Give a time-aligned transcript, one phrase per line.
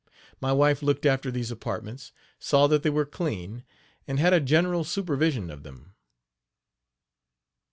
[0.41, 3.63] My wife looked after these apartments, saw that they were clean,
[4.07, 5.93] and had a general supervision of them.